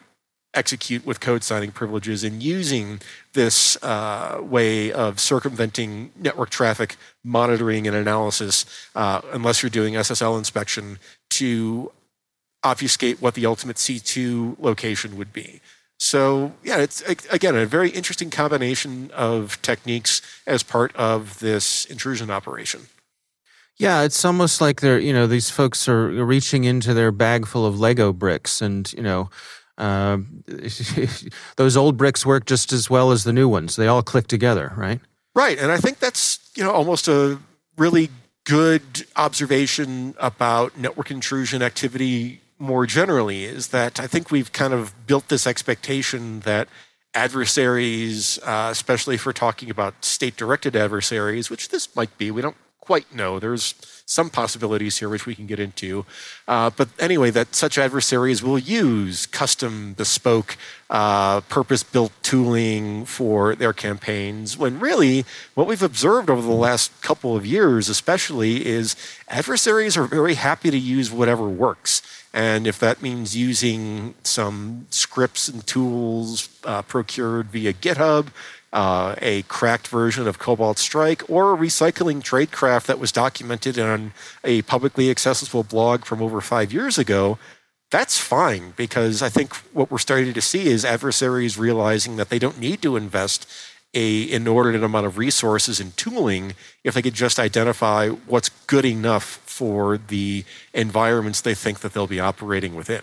execute 0.55 1.07
with 1.07 1.21
code 1.21 1.43
signing 1.43 1.71
privileges 1.71 2.25
and 2.25 2.43
using 2.43 3.01
this 3.33 3.83
uh, 3.83 4.39
way 4.43 4.93
of 4.93 5.19
circumventing 5.19 6.11
network 6.19 6.51
traffic 6.51 6.97
monitoring 7.25 7.87
and 7.87 7.97
analysis, 7.97 8.67
uh, 8.95 9.21
unless 9.33 9.63
you're 9.63 9.71
doing 9.71 9.95
SSL 9.95 10.39
inspection, 10.39 10.99
to 11.31 11.91
obfuscate 12.63 13.21
what 13.21 13.35
the 13.35 13.47
ultimate 13.47 13.77
C2 13.77 14.59
location 14.59 15.17
would 15.17 15.33
be. 15.33 15.61
So, 15.99 16.53
yeah, 16.65 16.79
it's 16.79 17.01
again 17.31 17.55
a 17.55 17.65
very 17.65 17.89
interesting 17.91 18.29
combination 18.29 19.11
of 19.13 19.61
techniques 19.63 20.21
as 20.47 20.65
part 20.65 20.95
of 20.97 21.39
this 21.39 21.85
intrusion 21.85 22.29
operation. 22.29 22.89
Yeah, 23.79 24.03
it's 24.03 24.25
almost 24.25 24.61
like 24.61 24.81
they're, 24.81 24.99
you 24.99 25.13
know, 25.13 25.27
these 25.27 25.49
folks 25.49 25.89
are 25.89 26.09
reaching 26.09 26.65
into 26.65 26.93
their 26.93 27.11
bag 27.11 27.47
full 27.47 27.65
of 27.65 27.81
Lego 27.81 28.13
bricks 28.13 28.61
and, 28.61 28.93
you 28.93 29.03
know, 29.03 29.31
uh, 29.83 30.19
those 31.57 31.77
old 31.77 31.97
bricks 31.97 32.25
work 32.25 32.47
just 32.47 32.73
as 32.73 32.89
well 32.89 33.11
as 33.11 33.25
the 33.25 33.33
new 33.33 33.49
ones. 33.49 33.75
They 33.75 33.89
all 33.89 34.03
click 34.03 34.29
together, 34.29 34.73
right? 34.77 35.01
Right, 35.35 35.59
and 35.59 35.73
I 35.73 35.79
think 35.79 35.99
that's 35.99 36.39
you 36.55 36.63
know 36.63 36.71
almost 36.71 37.09
a 37.09 37.39
really 37.77 38.11
good 38.45 39.07
observation 39.17 40.15
about 40.19 40.79
network 40.79 41.11
intrusion 41.11 41.63
activity 41.63 42.41
more 42.59 42.87
generally. 42.87 43.45
Is 43.45 43.69
that 43.69 43.99
I 43.99 44.07
think 44.07 44.31
we've 44.31 44.53
kind 44.53 44.73
of 44.73 44.95
built 45.07 45.29
this 45.29 45.47
expectation 45.49 46.41
that 46.41 46.69
adversaries, 47.15 48.39
uh, 48.45 48.69
especially 48.71 49.17
if 49.17 49.27
we're 49.27 49.33
talking 49.33 49.69
about 49.69 50.05
state-directed 50.05 50.77
adversaries, 50.77 51.51
which 51.51 51.69
this 51.69 51.95
might 51.95 52.17
be, 52.17 52.31
we 52.31 52.41
don't 52.41 52.57
quite 52.83 53.15
know. 53.15 53.39
There's 53.39 53.77
some 54.07 54.29
possibilities 54.29 54.99
here, 54.99 55.09
which 55.09 55.25
we 55.25 55.37
can 55.37 55.47
get 55.47 55.61
into. 55.61 56.05
Uh, 56.49 56.69
but 56.69 56.89
anyway, 56.99 57.31
that 57.31 57.55
such 57.55 57.79
adversaries 57.79 58.43
will 58.43 58.59
use 58.59 59.25
custom, 59.27 59.95
bespoke, 59.95 60.57
uh, 60.91 61.43
purpose 61.43 61.85
built 61.85 62.13
tooling 62.23 63.05
for 63.05 63.55
their 63.55 63.73
campaigns, 63.73 64.59
when 64.59 64.81
really 64.81 65.25
what 65.55 65.69
we've 65.69 65.83
observed 65.83 66.29
over 66.29 66.43
the 66.43 66.49
last 66.49 66.91
couple 67.03 67.37
of 67.37 67.47
years, 67.47 67.89
especially, 67.89 68.67
is 68.67 68.97
adversaries 69.29 69.97
are 69.97 70.07
very 70.07 70.35
happy 70.35 70.71
to 70.71 70.79
use 70.79 71.11
whatever 71.11 71.49
works. 71.49 72.03
And 72.35 72.67
if 72.67 72.81
that 72.81 73.01
means 73.01 73.37
using 73.37 74.15
some 74.25 74.87
scripts 74.91 75.49
and 75.49 75.65
tools 75.67 76.49
uh, 76.65 76.83
procured 76.83 77.47
via 77.47 77.73
GitHub, 77.73 78.29
uh, 78.73 79.15
a 79.19 79.43
cracked 79.43 79.89
version 79.89 80.27
of 80.27 80.39
Cobalt 80.39 80.79
Strike, 80.79 81.29
or 81.29 81.53
a 81.53 81.57
recycling 81.57 82.23
tradecraft 82.23 82.87
that 82.87 82.99
was 82.99 83.13
documented 83.13 83.79
on 83.79 84.13
a 84.45 84.63
publicly 84.63 85.11
accessible 85.11 85.63
blog 85.63 86.05
from 86.05 86.23
over 86.23 86.41
five 86.41 86.73
years 86.73 86.99
ago, 86.99 87.39
that's 87.91 88.17
fine 88.17 88.73
because 88.77 89.21
I 89.21 89.29
think 89.29 89.55
what 89.75 89.91
we're 89.91 89.99
starting 89.99 90.33
to 90.33 90.41
see 90.41 90.67
is 90.67 90.85
adversaries 90.85 91.59
realizing 91.59 92.17
that 92.17 92.31
they 92.31 92.39
don't 92.39 92.59
need 92.59 92.81
to 92.83 92.97
invest 92.97 93.47
a 93.95 94.31
inordinate 94.31 94.83
amount 94.83 95.07
of 95.07 95.19
resources 95.19 95.79
and 95.79 95.95
tooling 95.99 96.55
if 96.83 96.95
they 96.95 97.03
could 97.03 97.15
just 97.15 97.39
identify 97.39 98.09
what's 98.09 98.49
good 98.67 98.87
enough 98.87 99.25
for 99.45 99.99
the 99.99 100.45
environments 100.73 101.43
they 101.43 101.55
think 101.55 101.81
that 101.81 101.93
they'll 101.93 102.07
be 102.07 102.21
operating 102.21 102.75
within. 102.75 103.03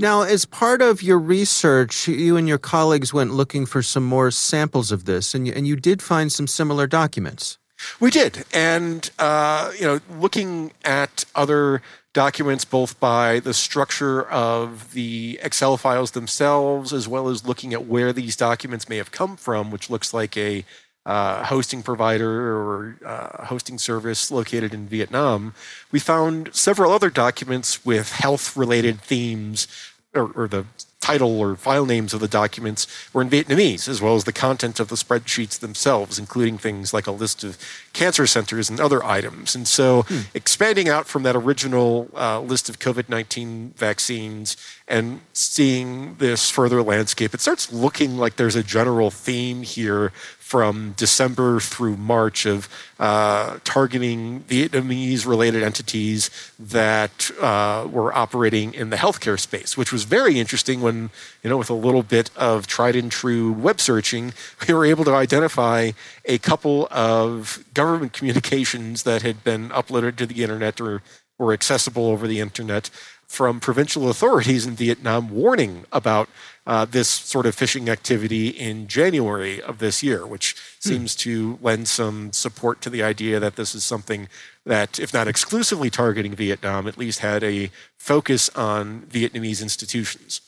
Now, 0.00 0.22
as 0.22 0.44
part 0.44 0.80
of 0.80 1.02
your 1.02 1.18
research, 1.18 2.06
you 2.06 2.36
and 2.36 2.46
your 2.46 2.58
colleagues 2.58 3.12
went 3.12 3.32
looking 3.34 3.66
for 3.66 3.82
some 3.82 4.04
more 4.04 4.30
samples 4.30 4.92
of 4.92 5.06
this, 5.06 5.34
and 5.34 5.44
you, 5.44 5.52
and 5.52 5.66
you 5.66 5.74
did 5.74 6.02
find 6.02 6.30
some 6.30 6.46
similar 6.46 6.86
documents. 6.86 7.58
We 7.98 8.12
did, 8.12 8.44
and 8.54 9.10
uh, 9.18 9.72
you 9.76 9.84
know, 9.84 10.00
looking 10.20 10.72
at 10.84 11.24
other 11.34 11.82
documents, 12.12 12.64
both 12.64 13.00
by 13.00 13.40
the 13.40 13.52
structure 13.52 14.22
of 14.22 14.92
the 14.92 15.40
Excel 15.42 15.76
files 15.76 16.12
themselves, 16.12 16.92
as 16.92 17.08
well 17.08 17.28
as 17.28 17.44
looking 17.44 17.74
at 17.74 17.86
where 17.86 18.12
these 18.12 18.36
documents 18.36 18.88
may 18.88 18.98
have 18.98 19.10
come 19.10 19.36
from, 19.36 19.72
which 19.72 19.90
looks 19.90 20.14
like 20.14 20.36
a 20.36 20.64
uh, 21.08 21.42
hosting 21.44 21.82
provider 21.82 22.52
or 22.54 22.96
uh, 23.02 23.46
hosting 23.46 23.78
service 23.78 24.30
located 24.30 24.74
in 24.74 24.86
Vietnam, 24.86 25.54
we 25.90 25.98
found 25.98 26.54
several 26.54 26.92
other 26.92 27.08
documents 27.08 27.82
with 27.82 28.12
health 28.12 28.54
related 28.54 29.00
themes 29.00 29.66
or, 30.14 30.30
or 30.34 30.48
the 30.48 30.64
title 31.00 31.40
or 31.40 31.56
file 31.56 31.86
names 31.86 32.12
of 32.12 32.20
the 32.20 32.28
documents 32.28 32.86
were 33.14 33.22
in 33.22 33.30
Vietnamese, 33.30 33.88
as 33.88 34.02
well 34.02 34.14
as 34.14 34.24
the 34.24 34.32
content 34.32 34.78
of 34.78 34.88
the 34.88 34.94
spreadsheets 34.94 35.58
themselves, 35.58 36.18
including 36.18 36.58
things 36.58 36.92
like 36.92 37.06
a 37.06 37.12
list 37.12 37.42
of 37.44 37.56
cancer 37.94 38.26
centers 38.26 38.68
and 38.68 38.78
other 38.78 39.02
items. 39.02 39.54
And 39.54 39.66
so, 39.66 40.02
hmm. 40.02 40.20
expanding 40.34 40.88
out 40.88 41.06
from 41.06 41.22
that 41.22 41.34
original 41.34 42.08
uh, 42.14 42.40
list 42.40 42.68
of 42.68 42.78
COVID 42.78 43.08
19 43.08 43.74
vaccines 43.76 44.56
and 44.86 45.20
seeing 45.32 46.16
this 46.16 46.50
further 46.50 46.82
landscape, 46.82 47.32
it 47.32 47.40
starts 47.40 47.72
looking 47.72 48.18
like 48.18 48.36
there's 48.36 48.56
a 48.56 48.62
general 48.62 49.10
theme 49.10 49.62
here 49.62 50.12
from 50.48 50.94
December 50.96 51.60
through 51.60 51.94
March 51.94 52.46
of 52.46 52.70
uh, 52.98 53.58
targeting 53.64 54.40
Vietnamese 54.44 55.26
related 55.26 55.62
entities 55.62 56.30
that 56.58 57.30
uh, 57.38 57.86
were 57.90 58.16
operating 58.16 58.72
in 58.72 58.88
the 58.88 58.96
healthcare 58.96 59.38
space, 59.38 59.76
which 59.76 59.92
was 59.92 60.04
very 60.04 60.40
interesting 60.40 60.80
when, 60.80 61.10
you 61.42 61.50
know, 61.50 61.58
with 61.58 61.68
a 61.68 61.74
little 61.74 62.02
bit 62.02 62.30
of 62.34 62.66
tried 62.66 62.96
and 62.96 63.12
true 63.12 63.52
web 63.52 63.78
searching, 63.78 64.32
we 64.66 64.72
were 64.72 64.86
able 64.86 65.04
to 65.04 65.14
identify 65.14 65.90
a 66.24 66.38
couple 66.38 66.88
of 66.90 67.62
government 67.74 68.12
communications 68.14 69.02
that 69.02 69.20
had 69.20 69.44
been 69.44 69.68
uploaded 69.68 70.16
to 70.16 70.24
the 70.24 70.42
internet 70.42 70.80
or 70.80 71.02
were 71.38 71.52
accessible 71.52 72.06
over 72.06 72.26
the 72.26 72.40
internet 72.40 72.88
from 73.28 73.60
provincial 73.60 74.08
authorities 74.08 74.66
in 74.66 74.74
Vietnam 74.74 75.28
warning 75.30 75.84
about 75.92 76.28
uh, 76.66 76.84
this 76.84 77.08
sort 77.08 77.46
of 77.46 77.54
phishing 77.54 77.88
activity 77.88 78.48
in 78.48 78.88
January 78.88 79.60
of 79.62 79.78
this 79.78 80.02
year, 80.02 80.26
which 80.26 80.56
hmm. 80.82 80.88
seems 80.88 81.14
to 81.14 81.58
lend 81.62 81.86
some 81.86 82.32
support 82.32 82.80
to 82.80 82.90
the 82.90 83.02
idea 83.02 83.38
that 83.38 83.56
this 83.56 83.74
is 83.74 83.84
something 83.84 84.28
that, 84.64 84.98
if 84.98 85.12
not 85.14 85.28
exclusively 85.28 85.90
targeting 85.90 86.34
Vietnam, 86.34 86.86
at 86.86 86.98
least 86.98 87.20
had 87.20 87.44
a 87.44 87.70
focus 87.96 88.48
on 88.50 89.02
Vietnamese 89.02 89.62
institutions. 89.62 90.40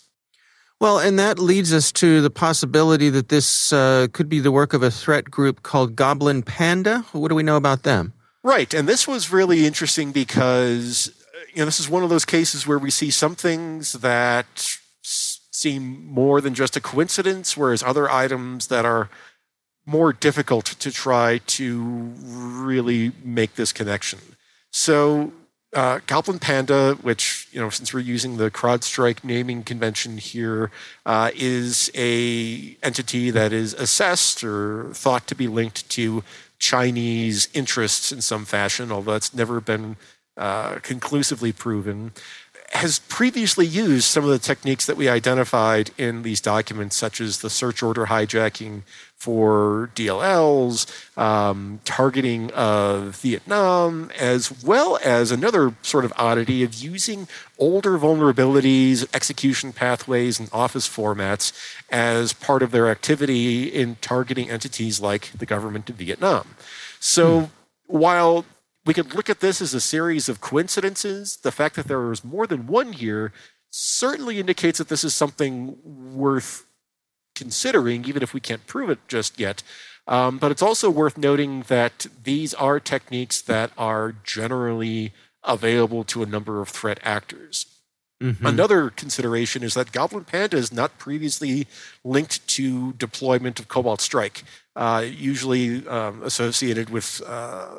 Well, 0.80 0.98
and 0.98 1.18
that 1.18 1.38
leads 1.38 1.74
us 1.74 1.92
to 1.92 2.22
the 2.22 2.30
possibility 2.30 3.10
that 3.10 3.28
this 3.28 3.70
uh, 3.70 4.08
could 4.14 4.30
be 4.30 4.40
the 4.40 4.50
work 4.50 4.72
of 4.72 4.82
a 4.82 4.90
threat 4.90 5.30
group 5.30 5.62
called 5.62 5.94
Goblin 5.94 6.42
Panda. 6.42 7.04
What 7.12 7.28
do 7.28 7.34
we 7.34 7.42
know 7.42 7.56
about 7.56 7.82
them? 7.82 8.14
Right. 8.42 8.72
And 8.72 8.88
this 8.88 9.06
was 9.06 9.30
really 9.30 9.66
interesting 9.66 10.12
because 10.12 11.12
you 11.52 11.60
know, 11.60 11.64
this 11.64 11.80
is 11.80 11.88
one 11.88 12.02
of 12.02 12.10
those 12.10 12.24
cases 12.24 12.66
where 12.66 12.78
we 12.78 12.90
see 12.90 13.10
some 13.10 13.34
things 13.34 13.92
that 13.94 14.78
seem 15.02 16.06
more 16.06 16.40
than 16.40 16.54
just 16.54 16.76
a 16.76 16.80
coincidence, 16.80 17.56
whereas 17.56 17.82
other 17.82 18.10
items 18.10 18.68
that 18.68 18.84
are 18.84 19.10
more 19.86 20.12
difficult 20.12 20.64
to 20.64 20.90
try 20.90 21.38
to 21.46 22.12
really 22.22 23.12
make 23.24 23.54
this 23.56 23.72
connection. 23.72 24.20
So, 24.70 25.32
uh, 25.74 26.00
Goblin 26.06 26.38
Panda, 26.38 26.94
which 26.94 27.48
you 27.52 27.60
know, 27.60 27.70
since 27.70 27.92
we're 27.94 28.00
using 28.00 28.36
the 28.36 28.50
CrowdStrike 28.50 29.22
naming 29.22 29.62
convention 29.62 30.18
here, 30.18 30.70
uh, 31.06 31.30
is 31.34 31.90
a 31.94 32.76
entity 32.82 33.30
that 33.30 33.52
is 33.52 33.74
assessed 33.74 34.42
or 34.42 34.90
thought 34.94 35.26
to 35.28 35.34
be 35.34 35.46
linked 35.46 35.88
to 35.90 36.24
Chinese 36.58 37.48
interests 37.54 38.12
in 38.12 38.20
some 38.20 38.44
fashion, 38.44 38.92
although 38.92 39.14
it's 39.14 39.34
never 39.34 39.60
been 39.60 39.96
uh, 40.36 40.76
conclusively 40.76 41.52
proven, 41.52 42.12
has 42.72 43.00
previously 43.00 43.66
used 43.66 44.04
some 44.04 44.22
of 44.22 44.30
the 44.30 44.38
techniques 44.38 44.86
that 44.86 44.96
we 44.96 45.08
identified 45.08 45.90
in 45.98 46.22
these 46.22 46.40
documents, 46.40 46.96
such 46.96 47.20
as 47.20 47.40
the 47.40 47.50
search 47.50 47.82
order 47.82 48.06
hijacking 48.06 48.82
for 49.16 49.90
DLLs, 49.94 50.86
um, 51.18 51.80
targeting 51.84 52.50
of 52.52 53.16
Vietnam, 53.16 54.10
as 54.18 54.62
well 54.62 54.98
as 55.04 55.30
another 55.30 55.74
sort 55.82 56.04
of 56.04 56.12
oddity 56.16 56.62
of 56.62 56.72
using 56.74 57.26
older 57.58 57.98
vulnerabilities, 57.98 59.06
execution 59.12 59.72
pathways, 59.72 60.38
and 60.38 60.48
office 60.52 60.88
formats 60.88 61.52
as 61.90 62.32
part 62.32 62.62
of 62.62 62.70
their 62.70 62.88
activity 62.88 63.64
in 63.64 63.96
targeting 64.00 64.48
entities 64.48 65.00
like 65.00 65.32
the 65.32 65.44
government 65.44 65.90
of 65.90 65.96
Vietnam. 65.96 66.54
So 67.00 67.40
hmm. 67.40 67.46
while 67.98 68.46
we 68.90 68.94
could 68.94 69.14
look 69.14 69.30
at 69.30 69.38
this 69.38 69.62
as 69.62 69.72
a 69.72 69.80
series 69.80 70.28
of 70.28 70.40
coincidences. 70.40 71.36
The 71.36 71.52
fact 71.52 71.76
that 71.76 71.86
there 71.86 72.00
was 72.00 72.24
more 72.24 72.44
than 72.44 72.66
one 72.66 72.92
here 72.92 73.32
certainly 73.70 74.40
indicates 74.40 74.78
that 74.78 74.88
this 74.88 75.04
is 75.04 75.14
something 75.14 75.78
worth 76.12 76.66
considering, 77.36 78.04
even 78.04 78.20
if 78.20 78.34
we 78.34 78.40
can't 78.40 78.66
prove 78.66 78.90
it 78.90 78.98
just 79.06 79.38
yet. 79.38 79.62
Um, 80.08 80.38
but 80.38 80.50
it's 80.50 80.60
also 80.60 80.90
worth 80.90 81.16
noting 81.16 81.62
that 81.68 82.08
these 82.24 82.52
are 82.54 82.80
techniques 82.80 83.40
that 83.42 83.70
are 83.78 84.16
generally 84.24 85.12
available 85.44 86.02
to 86.02 86.24
a 86.24 86.26
number 86.26 86.60
of 86.60 86.68
threat 86.68 86.98
actors. 87.04 87.66
Mm-hmm. 88.20 88.44
Another 88.44 88.90
consideration 88.90 89.62
is 89.62 89.74
that 89.74 89.92
Goblin 89.92 90.24
Panda 90.24 90.56
is 90.56 90.72
not 90.72 90.98
previously 90.98 91.68
linked 92.02 92.44
to 92.56 92.94
deployment 92.94 93.60
of 93.60 93.68
Cobalt 93.68 94.00
Strike, 94.00 94.42
uh, 94.74 95.06
usually 95.08 95.86
um, 95.86 96.24
associated 96.24 96.90
with 96.90 97.22
uh, 97.24 97.76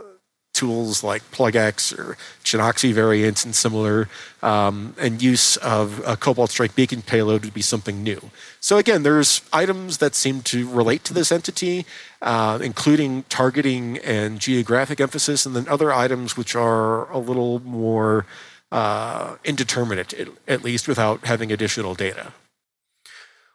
tools 0.61 1.03
like 1.03 1.23
PlugX 1.31 1.97
or 1.97 2.17
Chinoxy 2.43 2.93
variants 2.93 3.43
and 3.45 3.55
similar, 3.55 4.07
um, 4.43 4.93
and 4.99 5.11
use 5.19 5.57
of 5.57 5.85
a 6.05 6.15
Cobalt 6.15 6.51
Strike 6.51 6.75
beacon 6.75 7.01
payload 7.01 7.43
would 7.43 7.53
be 7.61 7.63
something 7.63 8.03
new. 8.03 8.21
So 8.59 8.77
again, 8.77 9.01
there's 9.01 9.41
items 9.51 9.97
that 9.97 10.13
seem 10.13 10.41
to 10.53 10.69
relate 10.69 11.03
to 11.05 11.13
this 11.15 11.31
entity, 11.31 11.77
uh, 12.21 12.59
including 12.61 13.23
targeting 13.27 13.97
and 14.17 14.39
geographic 14.39 15.01
emphasis, 15.01 15.47
and 15.47 15.55
then 15.55 15.67
other 15.67 15.91
items 16.05 16.37
which 16.37 16.53
are 16.55 17.11
a 17.11 17.17
little 17.17 17.59
more 17.65 18.27
uh, 18.71 19.37
indeterminate, 19.43 20.13
at 20.47 20.63
least 20.63 20.87
without 20.87 21.25
having 21.25 21.51
additional 21.51 21.95
data. 21.95 22.33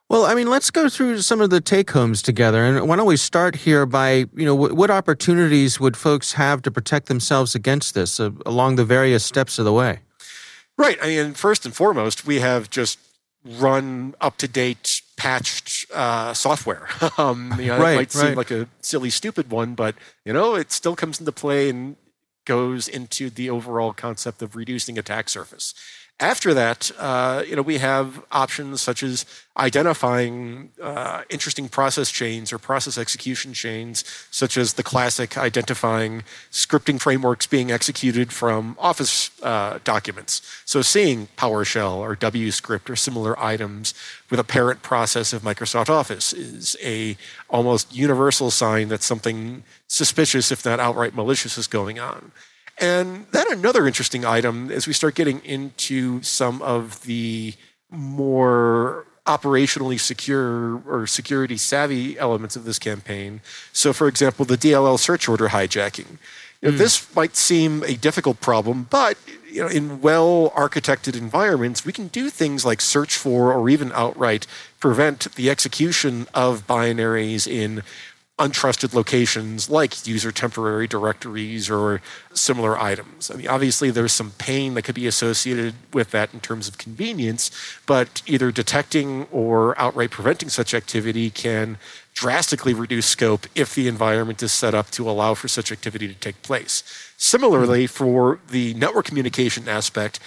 Well, 0.09 0.25
I 0.25 0.35
mean, 0.35 0.49
let's 0.49 0.71
go 0.71 0.88
through 0.88 1.23
some 1.23 1.40
of 1.40 1.51
the 1.51 1.61
take 1.61 1.90
homes 1.90 2.23
together. 2.23 2.64
And 2.64 2.88
why 2.88 2.95
don't 2.97 3.07
we 3.07 3.16
start 3.16 3.57
here 3.57 3.87
by, 3.87 4.27
you 4.35 4.45
know, 4.45 4.55
what, 4.55 4.75
what 4.75 4.90
opportunities 4.90 5.81
would 5.81 5.97
folks 5.97 6.35
have 6.35 6.62
to 6.62 6.71
protect 6.71 7.07
themselves 7.07 7.57
against 7.57 7.95
this 7.95 8.21
uh, 8.21 8.31
along 8.45 8.77
the 8.77 8.85
various 8.85 9.25
steps 9.25 9.59
of 9.59 9.64
the 9.64 9.73
way? 9.73 10.01
Right. 10.79 10.97
I 11.03 11.07
mean, 11.07 11.35
first 11.35 11.64
and 11.66 11.75
foremost, 11.75 12.25
we 12.25 12.38
have 12.38 12.71
just 12.71 13.01
run 13.45 14.14
up 14.21 14.37
to 14.38 14.49
date, 14.49 15.03
patched 15.16 15.87
uh, 15.92 16.33
software. 16.35 16.87
um, 17.19 17.55
you 17.59 17.66
know, 17.66 17.79
right, 17.79 17.95
it 17.95 17.97
might 17.97 18.12
seem 18.12 18.35
like 18.37 18.53
a 18.53 18.69
silly, 18.83 19.11
stupid 19.11 19.51
one, 19.51 19.75
but, 19.75 19.97
you 20.25 20.33
know, 20.33 20.55
it 20.55 20.71
still 20.71 20.95
comes 20.95 21.19
into 21.19 21.33
play 21.33 21.69
and 21.69 21.97
goes 22.45 22.87
into 22.87 23.29
the 23.29 23.51
overall 23.51 23.92
concept 23.92 24.40
of 24.40 24.55
reducing 24.55 24.99
attack 24.99 25.29
surface. 25.29 25.75
After 26.18 26.55
that, 26.55 26.90
uh, 26.98 27.42
you 27.46 27.57
know, 27.57 27.61
we 27.61 27.76
have 27.76 28.24
options 28.33 28.81
such 28.81 29.02
as 29.02 29.26
identifying 29.59 30.70
uh, 30.81 31.24
interesting 31.29 31.68
process 31.68 32.11
chains 32.11 32.55
or 32.55 32.59
process 32.59 32.96
execution 32.96 33.52
chains, 33.52 34.02
such 34.31 34.57
as 34.57 34.74
the 34.74 34.83
classic 34.83 35.37
identifying 35.37 36.22
scripting 36.50 36.98
frameworks 36.98 37.46
being 37.46 37.70
executed 37.70 38.33
from 38.33 38.76
Office 38.79 39.31
uh, 39.42 39.79
documents. 39.85 40.40
So 40.64 40.81
seeing 40.81 41.29
PowerShell 41.37 41.96
or 41.96 42.16
WScript 42.16 42.88
or 42.88 42.96
similar 42.96 43.38
items 43.38 43.92
with 44.31 44.40
a 44.40 44.44
parent 44.44 44.81
process 44.81 45.35
of 45.35 45.42
Microsoft 45.42 45.90
Office 45.90 46.33
is 46.33 46.79
a 46.83 47.18
almost 47.50 47.94
universal 47.94 48.50
sign 48.50 48.88
that 48.88 49.02
something 49.02 49.64
suspicious, 49.87 50.50
if 50.50 50.64
not 50.64 50.81
outright 50.81 51.14
malicious, 51.14 51.59
is 51.59 51.66
going 51.66 51.98
on. 51.98 52.33
And 52.79 53.27
then 53.31 53.51
another 53.51 53.87
interesting 53.87 54.25
item 54.25 54.71
as 54.71 54.87
we 54.87 54.93
start 54.93 55.15
getting 55.15 55.43
into 55.45 56.23
some 56.23 56.61
of 56.62 57.03
the 57.03 57.55
more 57.91 59.07
operationally 59.27 59.99
secure 59.99 60.81
or 60.87 61.07
security 61.07 61.57
savvy 61.57 62.19
elements 62.19 62.55
of 62.55 62.65
this 62.65 62.79
campaign. 62.79 63.41
So, 63.73 63.93
for 63.93 64.09
example, 64.09 64.45
the 64.45 64.57
DLL 64.57 64.99
search 64.99 65.29
order 65.29 65.49
hijacking. 65.49 66.19
You 66.62 66.71
know, 66.71 66.75
mm. 66.75 66.79
This 66.79 67.15
might 67.15 67.37
seem 67.37 67.83
a 67.83 67.95
difficult 67.95 68.41
problem, 68.41 68.87
but 68.89 69.19
you 69.51 69.62
know, 69.62 69.69
in 69.69 70.01
well 70.01 70.53
architected 70.57 71.17
environments, 71.17 71.85
we 71.85 71.93
can 71.93 72.09
do 72.09 72.31
things 72.31 72.65
like 72.65 72.81
search 72.81 73.17
for 73.17 73.53
or 73.53 73.69
even 73.69 73.93
outright 73.93 74.47
prevent 74.81 75.35
the 75.35 75.51
execution 75.51 76.27
of 76.35 76.67
binaries 76.67 77.47
in 77.47 77.83
untrusted 78.38 78.92
locations 78.92 79.70
like 79.70 80.07
user 80.07 80.31
temporary 80.31 80.87
directories 80.87 81.70
or 81.70 82.03
similar 82.35 82.79
items. 82.79 83.31
I 83.31 83.37
mean, 83.37 83.49
obviously, 83.49 83.90
there's 83.90 84.12
some 84.12 84.33
pain 84.33 84.75
that 84.75 84.83
could 84.83 84.94
be 84.94 85.07
associated 85.07 85.75
with 85.94 86.11
that 86.11 86.35
in 86.35 86.40
terms 86.40 86.68
of 86.68 86.77
convenience, 86.77 87.51
but 87.87 88.20
either 88.27 88.51
detecting 88.53 89.27
or 89.33 89.79
outright 89.81 90.11
preventing 90.11 90.51
such 90.51 90.75
activity 90.75 91.31
can 91.31 91.79
drastically 92.12 92.75
reduce 92.75 93.07
scope 93.07 93.46
if 93.55 93.75
the 93.75 93.88
environment 93.88 94.42
is 94.42 94.53
set 94.53 94.75
up 94.75 94.90
to 94.90 95.09
allow 95.09 95.33
for 95.33 95.49
such 95.49 95.72
activity 95.72 96.07
to 96.07 96.14
take 96.14 96.40
place. 96.42 96.83
Similarly, 97.16 97.87
hmm. 97.87 97.90
for 97.90 98.40
the 98.51 98.75
network 98.75 99.07
communication 99.07 99.66
aspect, 99.66 100.20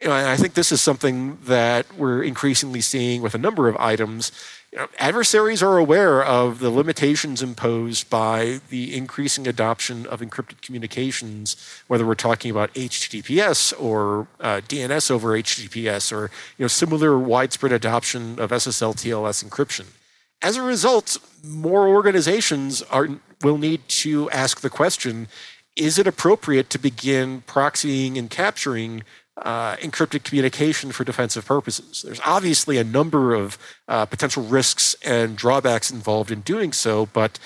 you 0.00 0.08
know, 0.08 0.14
I 0.14 0.36
think 0.36 0.54
this 0.54 0.70
is 0.70 0.80
something 0.82 1.38
that 1.44 1.96
we're 1.96 2.22
increasingly 2.22 2.82
seeing 2.82 3.22
with 3.22 3.34
a 3.34 3.38
number 3.38 3.66
of 3.66 3.76
items 3.78 4.30
you 4.72 4.78
know, 4.78 4.88
adversaries 4.98 5.62
are 5.62 5.78
aware 5.78 6.22
of 6.22 6.58
the 6.58 6.70
limitations 6.70 7.42
imposed 7.42 8.10
by 8.10 8.60
the 8.68 8.96
increasing 8.96 9.46
adoption 9.46 10.06
of 10.06 10.20
encrypted 10.20 10.60
communications, 10.60 11.56
whether 11.86 12.04
we're 12.04 12.14
talking 12.14 12.50
about 12.50 12.74
HTTPS 12.74 13.72
or 13.80 14.28
uh, 14.40 14.60
DNS 14.68 15.10
over 15.10 15.30
HTTPS 15.30 16.12
or 16.12 16.30
you 16.58 16.64
know, 16.64 16.68
similar 16.68 17.18
widespread 17.18 17.72
adoption 17.72 18.38
of 18.38 18.50
SSL 18.50 18.94
TLS 18.94 19.44
encryption. 19.44 19.86
As 20.42 20.56
a 20.56 20.62
result, 20.62 21.16
more 21.44 21.88
organizations 21.88 22.82
are, 22.82 23.08
will 23.42 23.58
need 23.58 23.88
to 23.88 24.28
ask 24.30 24.60
the 24.60 24.70
question 24.70 25.28
is 25.76 25.98
it 25.98 26.06
appropriate 26.06 26.70
to 26.70 26.78
begin 26.78 27.42
proxying 27.42 28.18
and 28.18 28.30
capturing 28.30 29.02
uh, 29.38 29.76
encrypted 29.76 30.24
communication 30.24 30.92
for 30.92 31.04
defensive 31.04 31.44
purposes. 31.44 32.02
There's 32.02 32.20
obviously 32.24 32.78
a 32.78 32.84
number 32.84 33.34
of 33.34 33.58
uh, 33.86 34.06
potential 34.06 34.42
risks 34.42 34.96
and 35.04 35.36
drawbacks 35.36 35.90
involved 35.90 36.30
in 36.30 36.40
doing 36.40 36.72
so, 36.72 37.06
but 37.12 37.38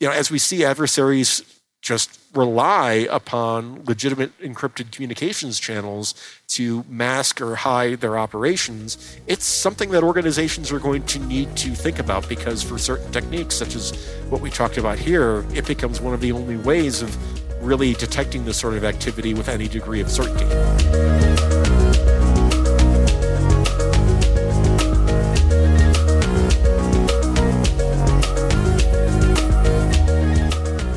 you 0.00 0.08
know, 0.08 0.14
as 0.14 0.30
we 0.30 0.38
see 0.38 0.64
adversaries 0.64 1.42
just 1.80 2.20
rely 2.32 3.08
upon 3.10 3.84
legitimate 3.84 4.36
encrypted 4.38 4.92
communications 4.92 5.58
channels 5.58 6.14
to 6.46 6.84
mask 6.88 7.40
or 7.40 7.56
hide 7.56 8.00
their 8.00 8.16
operations, 8.16 9.18
it's 9.26 9.44
something 9.44 9.90
that 9.90 10.04
organizations 10.04 10.70
are 10.72 10.78
going 10.78 11.04
to 11.06 11.18
need 11.18 11.54
to 11.56 11.74
think 11.74 11.98
about 11.98 12.28
because 12.28 12.62
for 12.62 12.78
certain 12.78 13.10
techniques, 13.12 13.56
such 13.56 13.74
as 13.74 13.90
what 14.28 14.40
we 14.40 14.48
talked 14.48 14.78
about 14.78 14.98
here, 14.98 15.44
it 15.54 15.66
becomes 15.66 16.00
one 16.00 16.14
of 16.14 16.20
the 16.20 16.32
only 16.32 16.56
ways 16.56 17.02
of 17.02 17.16
really 17.62 17.94
detecting 17.94 18.44
this 18.44 18.58
sort 18.58 18.74
of 18.74 18.84
activity 18.84 19.34
with 19.34 19.48
any 19.48 19.68
degree 19.68 20.00
of 20.00 20.10
certainty. 20.10 21.21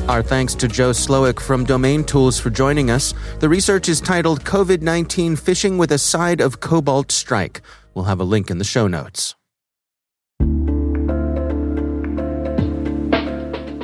Our 0.08 0.22
thanks 0.22 0.54
to 0.56 0.68
Joe 0.68 0.90
Slowik 0.90 1.40
from 1.40 1.66
DomainTools 1.66 2.40
for 2.40 2.48
joining 2.48 2.92
us. 2.92 3.12
The 3.40 3.48
research 3.48 3.88
is 3.88 4.00
titled 4.00 4.44
COVID 4.44 4.80
19 4.80 5.34
Phishing 5.34 5.78
with 5.78 5.90
a 5.90 5.98
Side 5.98 6.40
of 6.40 6.60
Cobalt 6.60 7.10
Strike. 7.10 7.60
We'll 7.92 8.04
have 8.04 8.20
a 8.20 8.24
link 8.24 8.48
in 8.48 8.58
the 8.58 8.64
show 8.64 8.86
notes. 8.86 9.34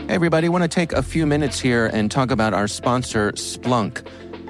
Hey, 0.07 0.15
everybody, 0.15 0.47
I 0.47 0.51
want 0.51 0.63
to 0.63 0.69
take 0.69 0.93
a 0.93 1.03
few 1.03 1.27
minutes 1.27 1.59
here 1.59 1.87
and 1.87 2.09
talk 2.09 2.31
about 2.31 2.55
our 2.55 2.69
sponsor, 2.69 3.33
Splunk. 3.33 4.07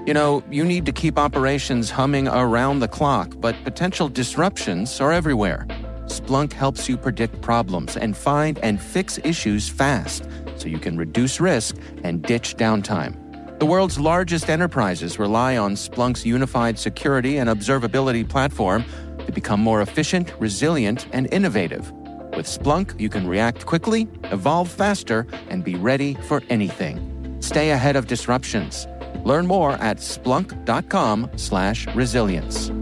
You 0.06 0.12
know, 0.12 0.44
you 0.50 0.66
need 0.66 0.84
to 0.84 0.92
keep 0.92 1.18
operations 1.18 1.88
humming 1.88 2.28
around 2.28 2.80
the 2.80 2.88
clock, 2.88 3.32
but 3.40 3.56
potential 3.64 4.10
disruptions 4.10 5.00
are 5.00 5.10
everywhere. 5.10 5.66
Splunk 6.04 6.52
helps 6.52 6.86
you 6.86 6.98
predict 6.98 7.40
problems 7.40 7.96
and 7.96 8.14
find 8.14 8.58
and 8.58 8.78
fix 8.78 9.18
issues 9.24 9.70
fast 9.70 10.28
so 10.62 10.68
you 10.68 10.78
can 10.78 10.96
reduce 10.96 11.40
risk 11.40 11.76
and 12.04 12.22
ditch 12.22 12.56
downtime. 12.56 13.18
The 13.58 13.66
world's 13.66 13.98
largest 13.98 14.48
enterprises 14.48 15.18
rely 15.18 15.56
on 15.56 15.74
Splunk's 15.74 16.24
unified 16.24 16.78
security 16.78 17.38
and 17.38 17.50
observability 17.50 18.28
platform 18.28 18.84
to 19.26 19.32
become 19.32 19.60
more 19.60 19.82
efficient, 19.82 20.32
resilient, 20.38 21.08
and 21.12 21.28
innovative. 21.32 21.90
With 22.36 22.46
Splunk, 22.46 23.00
you 23.00 23.08
can 23.08 23.26
react 23.26 23.66
quickly, 23.66 24.08
evolve 24.24 24.70
faster, 24.70 25.26
and 25.48 25.62
be 25.62 25.74
ready 25.74 26.14
for 26.14 26.42
anything. 26.48 27.36
Stay 27.40 27.70
ahead 27.70 27.96
of 27.96 28.06
disruptions. 28.06 28.86
Learn 29.24 29.46
more 29.46 29.72
at 29.72 29.98
splunk.com/resilience. 29.98 32.81